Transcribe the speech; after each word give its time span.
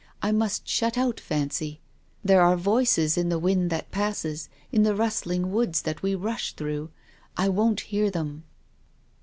I 0.23 0.31
must 0.31 0.67
shut 0.67 0.97
out 0.97 1.19
fancy. 1.19 1.79
There 2.25 2.41
are 2.41 2.57
voices 2.57 3.19
in 3.19 3.29
the 3.29 3.37
wind 3.37 3.69
that 3.69 3.91
passes, 3.91 4.49
in 4.71 4.81
the 4.81 4.95
rustling 4.95 5.51
woods 5.51 5.83
that 5.83 6.01
we 6.01 6.15
rush 6.15 6.53
through. 6.53 6.89
I 7.37 7.49
won't 7.49 7.81
hear 7.81 8.09
them." 8.09 8.43